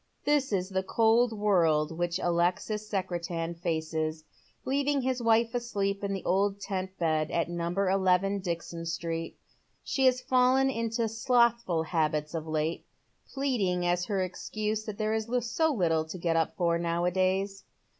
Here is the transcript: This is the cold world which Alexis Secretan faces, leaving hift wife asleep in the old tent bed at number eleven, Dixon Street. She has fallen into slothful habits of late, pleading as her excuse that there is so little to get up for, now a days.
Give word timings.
This 0.25 0.51
is 0.51 0.69
the 0.69 0.81
cold 0.81 1.31
world 1.31 1.95
which 1.95 2.17
Alexis 2.17 2.89
Secretan 2.89 3.53
faces, 3.53 4.23
leaving 4.65 5.01
hift 5.03 5.21
wife 5.21 5.53
asleep 5.53 6.03
in 6.03 6.11
the 6.11 6.25
old 6.25 6.59
tent 6.59 6.97
bed 6.97 7.29
at 7.29 7.51
number 7.51 7.87
eleven, 7.87 8.39
Dixon 8.39 8.87
Street. 8.87 9.37
She 9.83 10.07
has 10.07 10.19
fallen 10.19 10.71
into 10.71 11.07
slothful 11.07 11.83
habits 11.83 12.33
of 12.33 12.47
late, 12.47 12.87
pleading 13.31 13.85
as 13.85 14.05
her 14.05 14.23
excuse 14.23 14.85
that 14.85 14.97
there 14.97 15.13
is 15.13 15.27
so 15.45 15.71
little 15.71 16.03
to 16.05 16.17
get 16.17 16.35
up 16.35 16.55
for, 16.55 16.79
now 16.79 17.05
a 17.05 17.11
days. 17.11 17.63